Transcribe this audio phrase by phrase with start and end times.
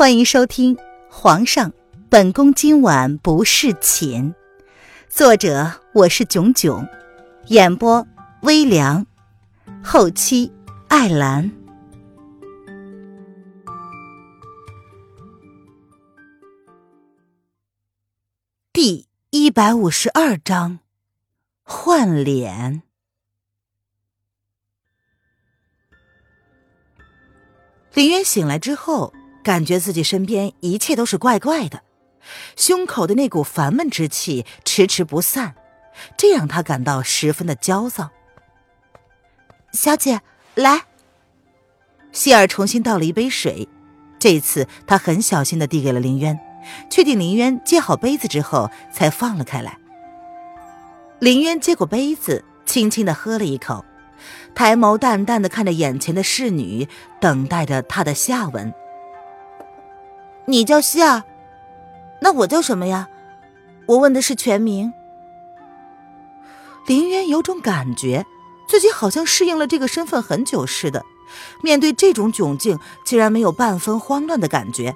[0.00, 0.74] 欢迎收听
[1.10, 1.74] 《皇上，
[2.08, 4.32] 本宫今晚不侍寝》，
[5.10, 6.88] 作者我是囧囧，
[7.48, 8.06] 演播
[8.40, 9.06] 微凉，
[9.84, 10.50] 后期
[10.88, 11.52] 艾兰。
[18.72, 20.78] 第一百五十二章，
[21.62, 22.82] 换脸。
[27.92, 29.12] 林渊醒来之后。
[29.42, 31.82] 感觉自己身边一切都是怪怪的，
[32.56, 35.54] 胸口的那股烦闷之气迟迟不散，
[36.16, 38.10] 这让他感到十分的焦躁。
[39.72, 40.20] 小姐，
[40.54, 40.82] 来。
[42.12, 43.68] 希尔重新倒了一杯水，
[44.18, 46.38] 这次他很小心的递给了林渊，
[46.90, 49.78] 确定林渊接好杯子之后，才放了开来。
[51.20, 53.84] 林渊接过杯子，轻轻的喝了一口，
[54.54, 56.88] 抬眸淡淡的看着眼前的侍女，
[57.20, 58.74] 等待着他的下文。
[60.46, 61.22] 你叫希儿，
[62.20, 63.08] 那我叫什么呀？
[63.86, 64.92] 我问的是全名。
[66.86, 68.26] 林渊有种感觉，
[68.68, 71.04] 自己好像适应了这个身份很久似的，
[71.62, 74.94] 面对这种窘境，竟然没有半分慌乱的感觉，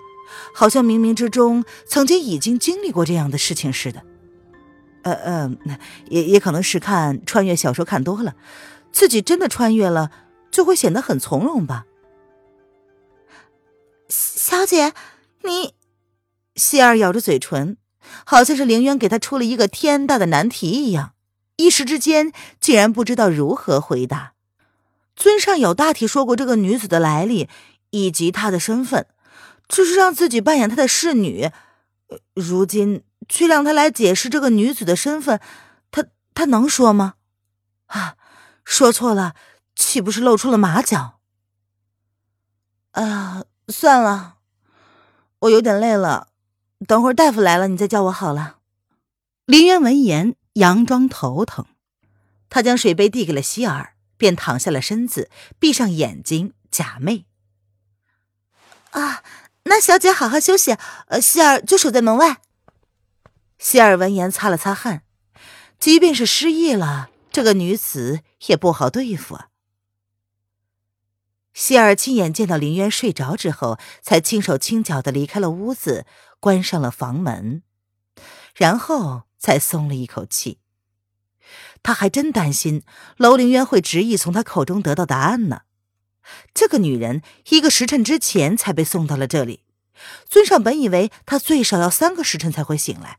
[0.53, 4.03] 好像冥冥之中曾经已经经历过这样的事情似的。
[5.03, 5.57] 呃呃，
[6.09, 8.35] 也也可能是看穿越小说看多了，
[8.91, 10.11] 自己真的穿越了，
[10.51, 11.85] 就会显得很从容吧。
[14.09, 14.93] 小姐。
[15.45, 15.75] 你，
[16.57, 17.77] 希儿咬着嘴唇，
[18.25, 21.15] 好像是凌渊给他出了一个天大的难题一样，
[21.57, 24.33] 一时之间竟然不知道如何回答。
[25.15, 27.49] 尊上有大体说过这个女子的来历
[27.91, 29.07] 以及她的身份，
[29.69, 31.51] 只是让自己扮演她的侍女，
[32.35, 35.41] 如今却让他来解释这个女子的身份，
[35.91, 37.15] 他他能说吗？
[37.87, 38.17] 啊，
[38.65, 39.35] 说错了，
[39.77, 41.21] 岂不是露出了马脚？
[42.91, 44.39] 啊，算了。
[45.45, 46.29] 我有点累了，
[46.87, 48.59] 等会儿大夫来了，你再叫我好了。
[49.45, 51.67] 林渊闻言，佯装头疼，
[52.49, 57.25] 他将水杯递给了希尔，便躺下了身子，闭上眼睛假寐。
[58.93, 59.23] 啊，
[59.65, 60.77] 那小姐好好休息，
[61.09, 62.41] 呃，希尔就守在门外。
[63.59, 65.03] 希尔闻言擦了擦汗，
[65.79, 69.49] 即便是失忆了，这个女子也不好对付啊。
[71.55, 76.05] 希尔亲眼见到林渊睡着之后，才轻手轻脚的离开了屋子，
[76.41, 77.63] 关上了房门，
[78.55, 80.59] 然后才松了一口气。
[81.83, 82.83] 他还真担心
[83.17, 85.63] 楼凌渊会执意从他口中得到答案呢。
[86.53, 89.65] 这个女人一个时辰之前才被送到了这里，
[90.29, 93.19] 尊上本以为她最少要三个时辰才会醒来，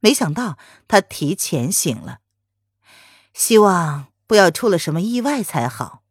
[0.00, 0.56] 没想到
[0.88, 2.20] 她提前醒了。
[3.34, 6.04] 希望不要出了什么意外才好。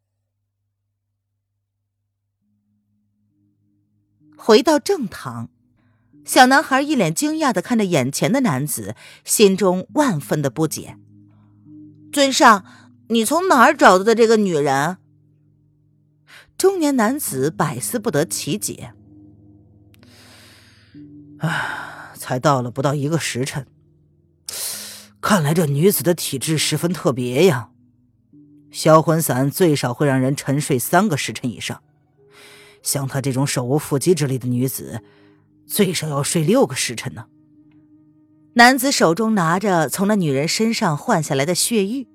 [4.46, 5.48] 回到正堂，
[6.24, 10.96] 小男孩一脸惊讶的看着眼前的男子，心中万分的不解。
[12.12, 12.64] 尊上，
[13.08, 14.98] 你从哪儿找到的这个女人？
[16.56, 18.92] 中年男子百思不得其解。
[21.38, 23.66] 唉，才到了不到一个时辰，
[25.20, 27.70] 看来这女子的体质十分特别呀。
[28.70, 31.82] 销魂散最少会让人沉睡三个时辰以上。
[32.82, 35.02] 像她这种手无缚鸡之力的女子，
[35.66, 37.26] 最少要睡六个时辰呢。
[38.54, 42.08] 男子手中拿着从那女人身上换下来的血玉，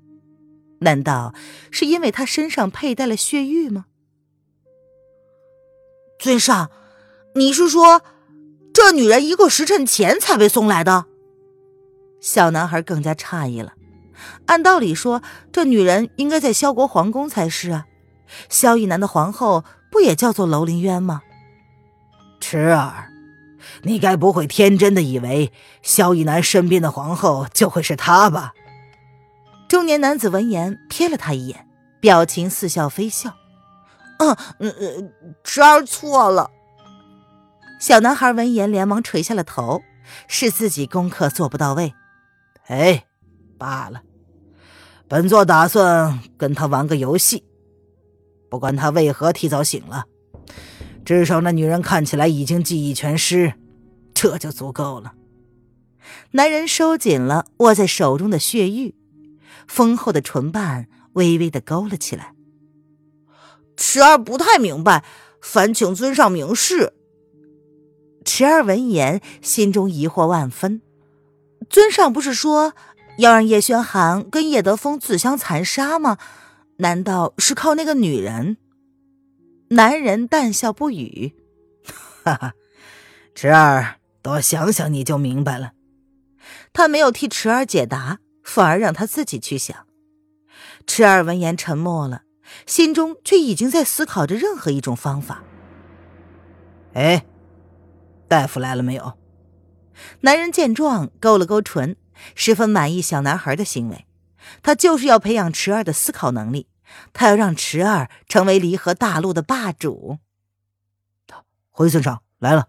[0.80, 1.36] 难道
[1.70, 3.86] 是因为她身上佩戴了血玉吗？
[6.18, 6.72] 尊上，
[7.36, 8.02] 你是说，
[8.74, 11.06] 这女人一个时辰前才被送来的？
[12.20, 13.74] 小男孩更加诧异了。
[14.46, 17.86] 按道理说，这女人应该在萧国皇宫才是啊。
[18.50, 19.64] 萧逸南的皇后。
[19.92, 21.22] 不也叫做楼林渊吗？
[22.40, 23.10] 池儿，
[23.84, 25.52] 你该不会天真的以为
[25.84, 28.54] 萧逸南身边的皇后就会是他吧？
[29.68, 31.68] 中年男子闻言瞥了他一眼，
[32.00, 33.36] 表情似笑非笑。
[34.18, 35.14] 嗯嗯嗯，
[35.44, 36.50] 池儿错了。
[37.80, 39.82] 小男孩闻言连忙垂下了头，
[40.28, 41.94] 是自己功课做不到位。
[42.68, 43.06] 哎，
[43.58, 44.02] 罢了，
[45.08, 47.44] 本座打算跟他玩个游戏。
[48.52, 50.04] 不管他为何提早醒了，
[51.06, 53.54] 至少那女人看起来已经记忆全失，
[54.14, 55.14] 这就足够了。
[56.32, 58.94] 男人收紧了握在手中的血玉，
[59.66, 62.34] 丰厚的唇瓣微微的勾了起来。
[63.78, 65.06] 池儿不太明白，
[65.42, 66.92] 烦请尊上明示。
[68.26, 70.82] 池儿闻言，心中疑惑万分。
[71.70, 72.74] 尊上不是说
[73.18, 76.18] 要让叶轩寒跟叶德风自相残杀吗？
[76.82, 78.58] 难道是靠那个女人？
[79.70, 81.36] 男人淡笑不语，
[82.24, 82.54] 哈哈，
[83.36, 85.74] 池儿，多想想你就明白了。
[86.74, 89.86] 他没有替池儿解答，反而让他自己去想。
[90.88, 92.24] 池儿闻言沉默了，
[92.66, 95.44] 心中却已经在思考着任何一种方法。
[96.94, 97.24] 哎，
[98.28, 99.14] 大夫来了没有？
[100.22, 101.96] 男人见状勾了勾唇，
[102.34, 104.08] 十分满意小男孩的行为。
[104.64, 106.68] 他就是要培养池儿的思考能力，
[107.14, 110.20] 他要让池儿成为离合大陆的霸主。
[111.70, 112.68] 回尊上来了。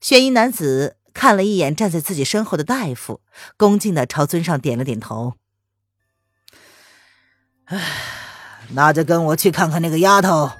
[0.00, 3.20] 玄衣男子看了一眼站在自己身后的大夫，
[3.56, 5.34] 恭敬的朝尊上点了点头。
[7.64, 7.80] 唉，
[8.70, 10.50] 那就跟我去看看那个丫头。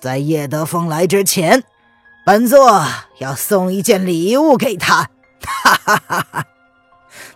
[0.00, 1.64] 在叶德风来之前，
[2.24, 2.86] 本座
[3.18, 5.10] 要送一件礼物给他。
[5.40, 6.46] 哈哈哈哈！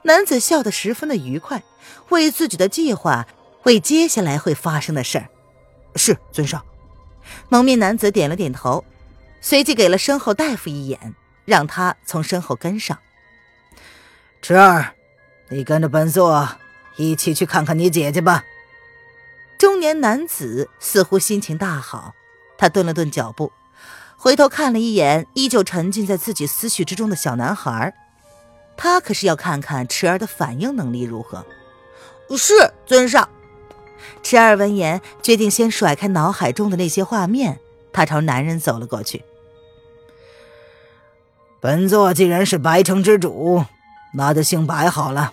[0.03, 1.65] 男子笑得十分的愉快，
[2.11, 3.27] 为自己的计划，
[3.65, 5.29] 为接下来会发生的事儿。
[5.97, 6.65] 是尊上。
[7.49, 8.85] 蒙面男子点了点头，
[9.41, 11.15] 随即给了身后大夫一眼，
[11.45, 12.99] 让他从身后跟上。
[14.41, 14.95] 池儿，
[15.49, 16.49] 你跟着本座
[16.97, 18.45] 一起去看看你姐姐吧。
[19.59, 22.15] 中年男子似乎心情大好，
[22.59, 23.53] 他顿了顿脚步，
[24.17, 27.95] 回头看了一眼依旧沉浸在自己思绪之中的小男孩，
[28.77, 31.47] 他可是要看看池儿的反应能力如何。
[32.37, 33.29] 是尊上。
[34.23, 37.59] 池儿闻言，决定先甩开脑海中的那些画面，
[37.93, 39.25] 他朝男人走了过去。
[41.61, 43.65] 本座既然是白城之主，
[44.15, 45.33] 那就姓白好了。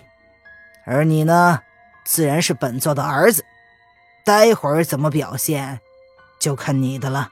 [0.84, 1.60] 而你呢，
[2.04, 3.44] 自然是本座的儿子。
[4.24, 5.80] 待会儿怎么表现，
[6.38, 7.30] 就看你的了。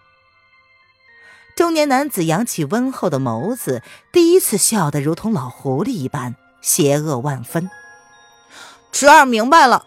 [1.54, 7.70] 中年男子扬起温厚的眸子，第一次笑得如同老狐狸一般，邪恶万分。
[8.90, 9.84] 池儿明白了。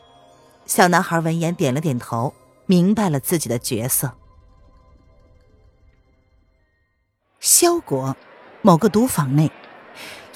[0.71, 2.33] 小男孩闻言点了点头，
[2.65, 4.13] 明白了自己的角色。
[7.41, 8.15] 萧国
[8.61, 9.51] 某个赌坊内，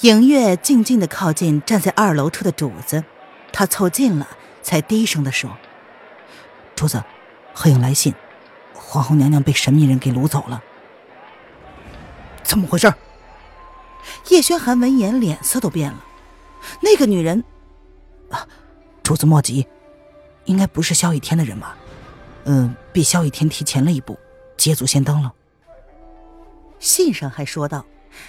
[0.01, 3.05] 影月静静的靠近站在二楼处的主子，
[3.53, 4.27] 他凑近了，
[4.61, 5.55] 才低声的说
[6.75, 7.01] ：“主子，
[7.53, 8.13] 黑影来信，
[8.73, 10.61] 皇后娘娘被神秘人给掳走了。
[12.43, 12.93] 怎么回事？”
[14.27, 16.03] 叶轩寒闻言脸色都变了。
[16.81, 17.41] 那个女人，
[18.29, 18.45] 啊，
[19.01, 19.65] 主子莫急。
[20.45, 21.75] 应该不是萧雨天的人吧？
[22.45, 24.17] 嗯，比萧雨天提前了一步，
[24.55, 25.33] 捷足先登了。
[26.79, 27.85] 信上还说道，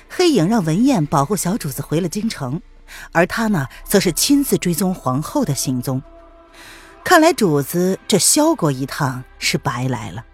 [0.08, 2.60] 黑影让文燕保护小主子回了京城，
[3.12, 6.02] 而他呢，则是亲自追踪皇后的行踪。
[7.04, 10.24] 看来主子这萧国一趟是白来了。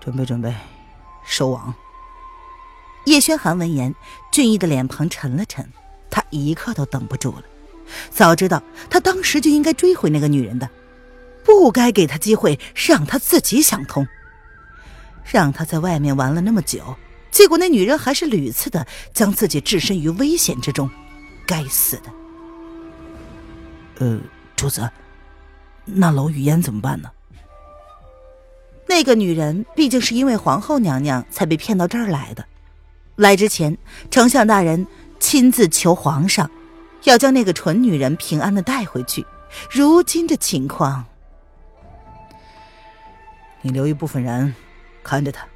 [0.00, 0.54] 准备准备，
[1.24, 1.74] 收网。
[3.04, 3.94] 叶轩寒闻言，
[4.32, 5.68] 俊逸的脸庞沉了沉，
[6.10, 7.42] 他一刻都等不住了。
[8.10, 10.68] 早知道他当时就应该追回那个女人的，
[11.44, 14.06] 不该给他机会让他自己想通。
[15.24, 16.96] 让他在外面玩了那么久，
[17.30, 20.88] 结果那女人还是屡次的将自己置身于危险之中。
[21.46, 22.12] 该死的！
[23.98, 24.20] 呃，
[24.54, 24.88] 主子，
[25.84, 27.10] 那楼雨烟怎么办呢？
[28.88, 32.44] 那个女人毕竟是因为皇后娘娘才被骗到这儿来的，
[33.16, 33.76] 来之前，
[34.10, 34.86] 丞相大人
[35.18, 36.48] 亲自求皇上。
[37.06, 39.24] 要将那个蠢女人平安的带回去。
[39.70, 41.04] 如今的情况，
[43.62, 44.54] 你留一部分人
[45.04, 45.46] 看着他，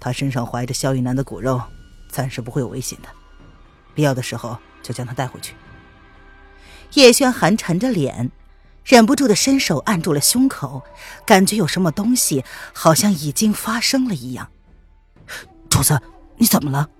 [0.00, 1.62] 他身上怀着萧玉楠的骨肉，
[2.10, 3.08] 暂时不会有危险的。
[3.94, 5.54] 必要的时候就将他带回去。
[6.94, 8.32] 叶轩寒沉着脸，
[8.84, 10.82] 忍不住的伸手按住了胸口，
[11.24, 14.50] 感觉有什么东西好像已经发生了一样。
[15.70, 16.00] 主子，
[16.36, 16.90] 你怎么了？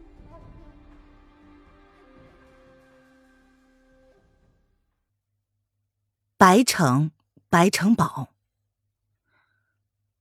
[6.39, 7.13] 白城，
[7.49, 8.29] 白城堡。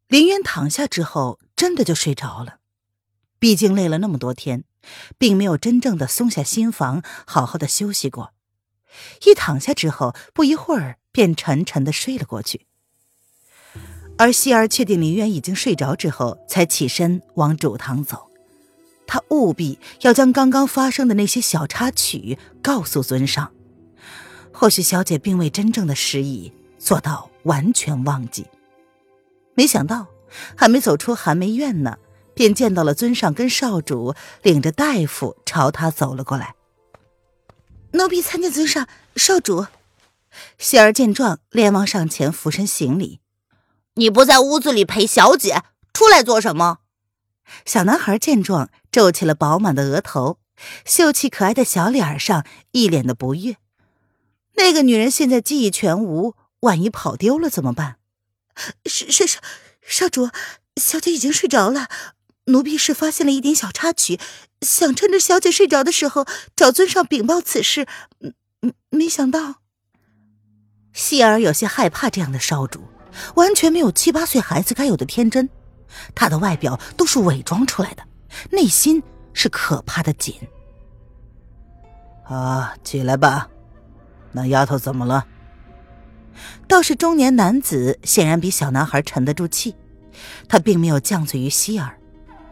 [0.08, 2.60] 林渊躺下之后，真的就睡着了。
[3.38, 4.64] 毕竟累了那么多天，
[5.18, 8.32] 并没有真正的松下心房，好好的休息过。
[9.26, 12.66] 一躺下之后，不一会儿便沉沉的睡了过去。
[14.18, 18.32] 而希儿确定林渊已经睡着之后，才起身往主堂走。
[19.06, 23.52] 他务必要将刚刚发生的那些小插曲告诉尊上。
[24.58, 28.48] 或许小姐并未真正的失忆，做到完全忘记。
[29.54, 30.08] 没想到，
[30.56, 31.98] 还没走出寒梅院呢，
[32.34, 36.56] 便见到了尊上跟少主领着大夫朝他走了过来。
[37.92, 39.68] 奴婢参见尊上、少主。
[40.58, 43.20] 希儿见状，连忙上前俯身行礼。
[43.96, 46.80] 你不在屋子里陪小姐，出来做什么？
[47.66, 50.40] 小男孩见状，皱起了饱满的额头，
[50.86, 53.58] 秀气可爱的小脸上一脸的不悦。
[54.58, 57.98] 那个女人现在记忆全无，万一跑丢了怎么办？
[58.86, 59.40] 是是是，
[59.82, 60.30] 少主，
[60.78, 61.90] 小姐已经睡着了，
[62.46, 64.20] 奴婢是发现了一点小插曲，
[64.62, 67.86] 想趁着小姐睡着的时候找尊上禀报此事，
[68.62, 69.56] 嗯，没想到。
[70.94, 72.82] 希儿有些害怕这样的少主，
[73.36, 75.50] 完全没有七八岁孩子该有的天真。
[76.14, 78.04] 他的外表都是伪装出来的，
[78.52, 80.36] 内心是可怕的紧。
[82.24, 83.50] 啊，起来吧，
[84.36, 85.26] 那丫头怎么了？
[86.68, 89.74] 倒是中年男子显然比小男孩沉得住气，
[90.50, 91.98] 他并没有犟嘴于希儿，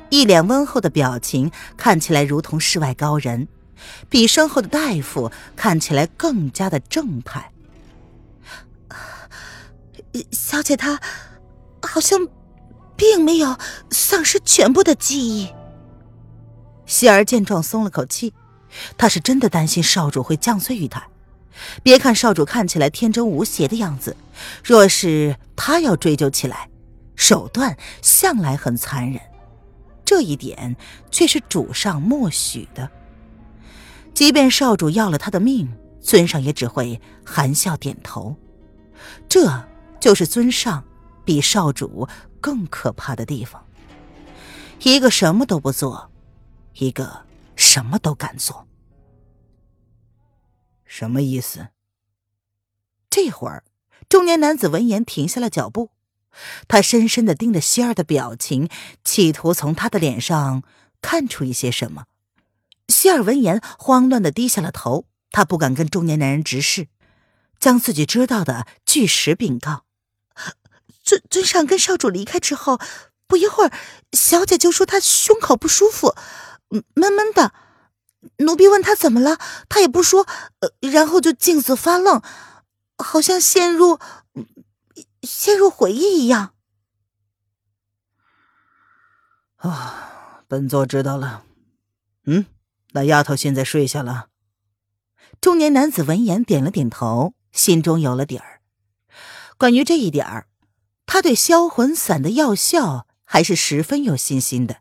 [0.10, 3.50] 一脸温厚的表情看起来如同世外高人，
[4.10, 7.52] 比身后的大夫看起来更加的正派。
[10.32, 11.02] 小姐她
[11.82, 12.28] 好像
[12.96, 13.58] 并没有
[13.90, 15.50] 丧失全部的记忆。
[16.86, 18.34] 希儿见状松了口气，
[18.98, 21.06] 她是真的担心少主会降罪于她。
[21.82, 24.16] 别看少主看起来天真无邪的样子，
[24.64, 26.70] 若是他要追究起来，
[27.16, 29.22] 手段向来很残忍，
[30.06, 30.76] 这一点
[31.12, 32.90] 却是主上默许的。
[34.14, 38.36] 即便少主要了他的命，尊上也只会含笑点头。
[39.28, 39.68] 这。
[40.04, 40.84] 就是尊上
[41.24, 42.06] 比少主
[42.42, 43.64] 更可怕的地方。
[44.82, 46.12] 一个什么都不做，
[46.74, 47.22] 一个
[47.56, 48.68] 什么都敢做。
[50.96, 51.70] 什么意思？
[53.10, 53.64] 这会儿，
[54.08, 55.90] 中年男子闻言停下了脚步，
[56.68, 58.70] 他深深的盯着希儿的表情，
[59.04, 60.62] 企图从他的脸上
[61.02, 62.06] 看出一些什么。
[62.90, 66.88] 希儿闻言，慌乱的低下了头，他不敢跟中年男人直视，
[67.60, 69.86] 将自己知道的据实禀告。
[71.02, 72.80] 尊尊上跟少主离开之后，
[73.26, 73.72] 不一会儿，
[74.12, 76.14] 小姐就说她胸口不舒服，
[76.70, 77.52] 闷闷的。
[78.38, 79.38] 奴婢问他怎么了，
[79.70, 80.27] 他也不说，
[80.60, 82.22] 呃，然后就镜子发愣，
[82.98, 84.00] 好像陷入
[85.22, 86.53] 陷入回忆一样。
[89.58, 91.44] 啊，本座知道了。
[92.25, 92.46] 嗯，
[92.92, 94.27] 那丫头现在睡下了。
[95.39, 98.62] 中年男子闻言点了点头，心中有了底儿。
[99.58, 100.48] 关于这一点儿。
[101.06, 104.77] 他对销魂散的药效还是十分有信心的，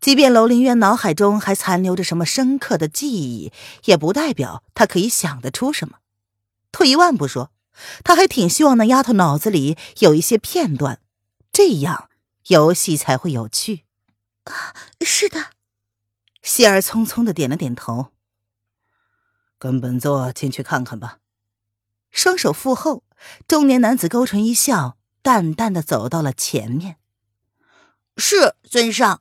[0.00, 3.52] 即便楼林渊脑海中还残留着什么深刻的记忆，
[3.84, 5.98] 也不代表他可以想得出什么。
[6.72, 7.50] 退一万步说，
[8.04, 11.00] 他还挺希望那丫头脑子里有一些片段，
[11.52, 12.08] 这样
[12.46, 13.84] 游戏才会有趣。
[14.44, 15.46] 啊，是的。
[16.42, 18.12] 希儿匆匆的点了点头，
[19.58, 21.18] 跟本座进去看看吧。
[22.10, 23.02] 双手负后，
[23.46, 24.96] 中年男子勾唇一笑。
[25.20, 26.96] 淡淡的走到了前面。
[28.16, 29.20] 是尊上。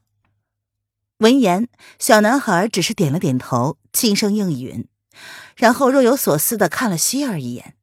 [1.19, 4.87] 闻言，小男孩只是点了点头，轻声应允，
[5.55, 7.73] 然后若有所思的看了希儿一眼。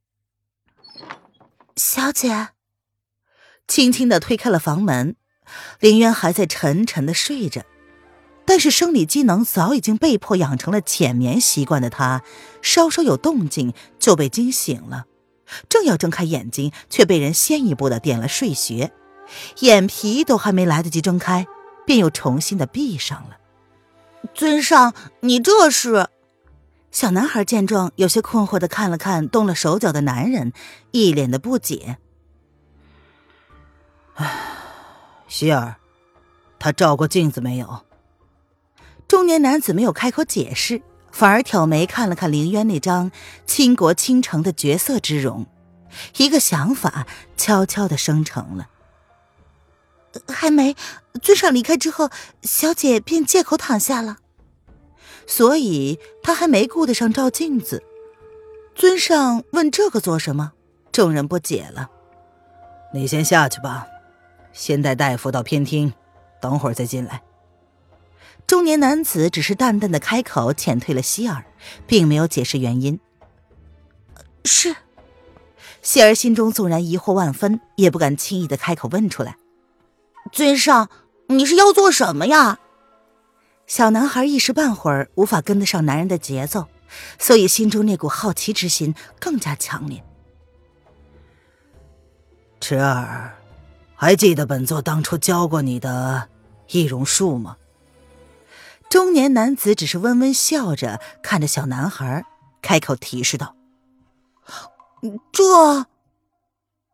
[1.75, 2.49] 小姐，
[3.67, 5.17] 轻轻的推开了房门。
[5.81, 7.65] 林渊还在沉沉的睡着，
[8.45, 12.23] 但是生理机能早已经被迫养成了浅眠习惯的他，
[12.61, 15.05] 稍稍有动静就被惊醒了。
[15.67, 18.93] 正要睁开眼睛，却被人先一步的点了睡穴，
[19.59, 21.45] 眼皮都还没来得及睁开，
[21.85, 23.37] 便又重新的闭上了。
[24.33, 26.07] 尊上，你这是？
[26.91, 30.53] 小男孩见状，有些困惑的看了看动了手脚的男人，
[30.91, 31.97] 一脸的不解。
[34.15, 34.31] 唉，
[35.27, 35.75] 希儿，
[36.57, 37.85] 他照过镜子没有？
[39.07, 40.81] 中年男子没有开口解释。
[41.11, 43.09] 反而挑眉看了看凌渊那张
[43.45, 45.45] 倾国倾城的绝色之容，
[46.17, 48.67] 一个想法悄悄的生成了。
[50.27, 50.75] 还没，
[51.21, 52.09] 尊上离开之后，
[52.41, 54.17] 小姐便借口躺下了，
[55.25, 57.83] 所以她还没顾得上照镜子。
[58.73, 60.53] 尊上问这个做什么？
[60.91, 61.89] 众人不解了。
[62.93, 63.87] 你先下去吧，
[64.53, 65.93] 先带大夫到偏厅，
[66.41, 67.21] 等会儿再进来。
[68.47, 71.45] 中年男子只是淡淡的开口，遣退了希儿，
[71.87, 72.99] 并没有解释原因。
[74.43, 74.75] 是，
[75.81, 79.37] 希儿心中纵然疑惑万分，也不敢轻易的开口问出来。
[80.35, 80.89] 尊上，
[81.29, 82.59] 你是要做什么呀？
[83.67, 86.67] 小男孩一时半会儿无法跟得上男人的节奏，
[87.17, 90.03] 所以心中那股好奇之心更加强烈。
[92.59, 93.37] 池儿，
[93.95, 96.27] 还记得本座当初教过你的
[96.67, 97.55] 易容术吗？
[98.89, 102.25] 中年男子只是微微笑着看着小男孩，
[102.61, 103.55] 开口提示道
[105.31, 105.85] ：“这……”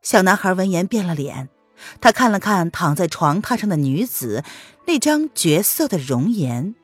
[0.03, 1.50] 小男孩闻言变了脸，
[2.00, 4.43] 他看了看躺在床榻上的女子，
[4.88, 6.75] 那张绝色的容颜，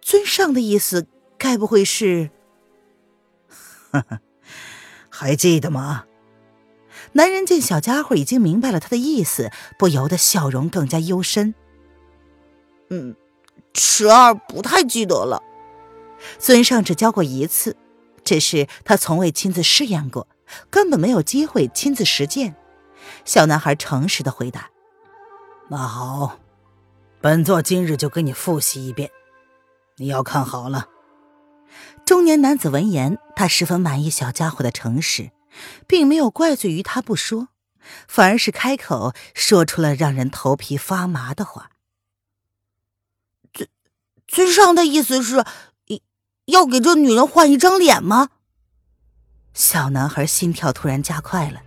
[0.00, 1.06] 尊上的意思
[1.38, 2.30] 该不会是……
[3.90, 4.20] 呵呵，
[5.08, 6.04] 还记得吗？
[7.12, 11.54] 男人见小家伙已经明白了他的意思，不由得笑容更加幽深。
[12.90, 13.16] 嗯，
[13.72, 15.42] 池儿不太记得了。
[16.38, 17.76] 尊上只教过一次，
[18.24, 20.28] 只是他从未亲自试验过，
[20.68, 22.54] 根本没有机会亲自实践。
[23.24, 24.70] 小男孩诚实的回答
[25.68, 26.38] ：“那好，
[27.20, 29.10] 本座今日就给你复习一遍，
[29.96, 30.88] 你要看好了。”
[32.06, 35.32] 中年男子闻言，他十分满意小家伙的诚实，
[35.88, 37.48] 并没有怪罪于他不说，
[38.06, 41.72] 反而是开口说出了让人头皮发麻的话
[43.52, 43.68] ：“尊
[44.28, 45.44] 尊上的意思是，
[46.46, 48.28] 要给这女人换一张脸吗？”
[49.52, 51.62] 小男孩心跳突然加快了，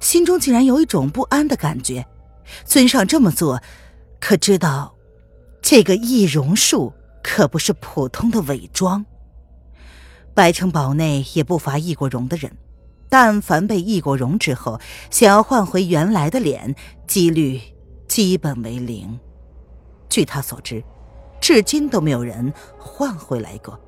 [0.00, 2.06] 心中竟然有一种不安的感觉。
[2.64, 3.62] 尊上这么做，
[4.18, 4.94] 可知道，
[5.62, 9.04] 这个易容术可不是普通的伪装。
[10.34, 12.56] 白城堡内也不乏易过容的人，
[13.08, 16.74] 但凡被易过容之后，想要换回原来的脸，
[17.06, 17.60] 几率
[18.08, 19.18] 基本为零。
[20.08, 20.82] 据他所知，
[21.40, 23.78] 至今都没有人换回来过。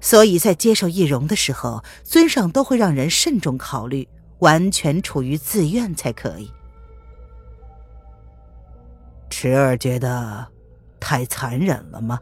[0.00, 4.06] 所以在接受易容的时候，尊上都会让人慎重考虑，
[4.38, 6.50] 完全处于自愿才可以。
[9.30, 10.46] 池儿觉得
[10.98, 12.18] 太残忍了吗？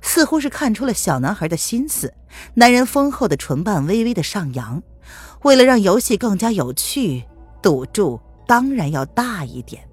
[0.00, 2.14] 似乎是看出了小男孩的心思，
[2.54, 4.82] 男人丰厚的唇瓣微微的上扬。
[5.42, 7.24] 为了让游戏更加有趣，
[7.60, 9.86] 赌注当然要大一点，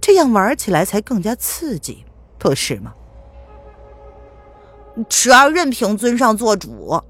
[0.00, 2.04] 这样玩起来才更加刺激，
[2.38, 2.94] 不是吗？
[5.08, 7.02] 池儿任凭尊上做主。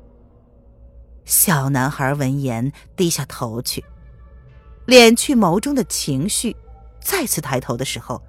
[1.28, 3.84] 小男孩闻言低下头去，
[4.86, 6.56] 敛去眸中的情绪，
[7.02, 8.22] 再次抬头的时候，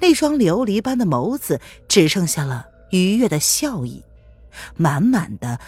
[0.00, 2.68] 那双琉璃般的眸子只剩下了。
[2.90, 4.02] 愉悦的笑意，
[4.76, 5.60] 满满的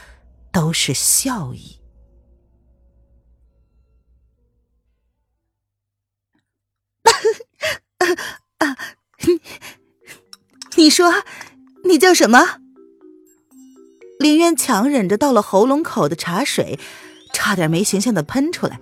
[0.51, 1.79] 都是笑意。
[10.77, 11.13] 你说，
[11.85, 12.63] 你叫什么？
[14.19, 16.79] 林渊强忍着到了喉咙口的茶水，
[17.33, 18.81] 差点没形象的喷出来，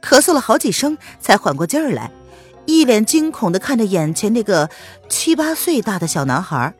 [0.00, 2.10] 咳嗽了好几声才缓过劲儿来，
[2.66, 4.70] 一脸惊恐的看着眼前那个
[5.08, 6.74] 七八岁大的小男孩。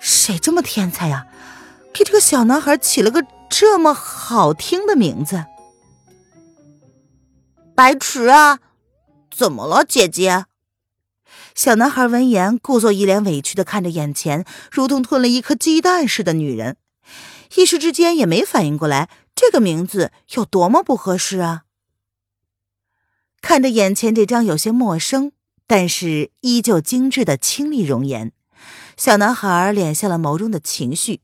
[0.00, 1.26] 谁这么天才呀？
[1.92, 5.44] 给这个小男孩起了个这么好听的名字，
[7.76, 8.58] 白池啊！
[9.30, 10.46] 怎么了，姐姐？
[11.54, 16.76] 小男孩闻言，故作一脸委屈的看着眼前如同吞了一颗鸡蛋似的女人，
[17.54, 21.64] 一时之间也没反应过来这个名字有多么不合适啊！
[23.40, 25.32] 看着眼前这张有些陌生，
[25.66, 28.32] 但是依旧精致的清丽容颜。
[28.96, 31.20] 小男孩敛下了眸中的情绪，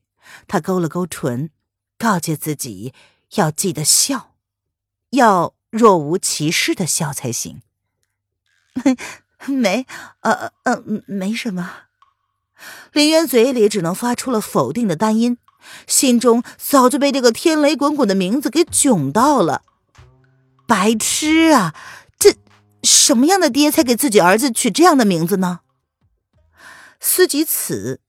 [0.46, 1.50] 他勾了勾唇，
[1.96, 2.92] 告诫自己
[3.36, 4.34] 要记得笑，
[5.10, 7.62] 要若无其事的笑才行。
[9.46, 9.86] 没，
[10.20, 11.70] 呃呃，没什么。
[12.92, 15.38] 林渊嘴里只能发出了否定的单音，
[15.86, 19.62] 心中早就被这个天雷滚滚的名字给囧到了。
[20.66, 21.74] 白痴啊！
[22.18, 22.36] 这
[22.82, 25.60] 什么样的爹才给自己儿子取这样的名字呢？
[27.00, 28.00] 思及此，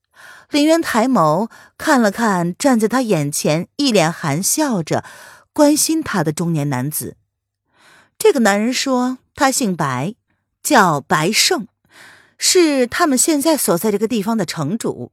[0.50, 5.06] 林渊抬眸看了看站在他眼前、一脸含笑着
[5.54, 7.16] 关心他的中年男子。
[8.20, 10.14] 这个男人说他姓白，
[10.72, 11.68] 叫白胜，
[12.38, 15.12] 是他们现在所在这个地方的城主，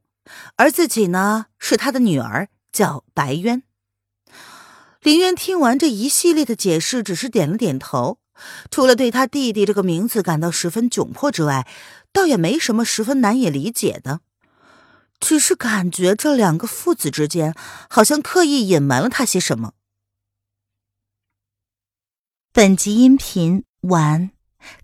[0.55, 3.61] 而自己呢是他的女儿，叫白渊。
[5.01, 8.19] 林渊听完这一系列的解释，只是点了点头，
[8.71, 11.67] 除了对他弟弟这个名字感到十分窘迫之外。
[12.13, 14.21] 倒也没什么十分难以理解的，
[15.19, 17.53] 只是感觉这两个父子之间
[17.89, 19.73] 好像刻意隐瞒了他些什么。
[22.53, 24.31] 本集音频完，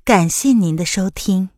[0.04, 1.55] 感谢您的收听。